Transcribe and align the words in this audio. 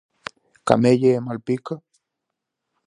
Camelle 0.67 1.05
e 1.13 1.19
Malpica? 1.27 1.75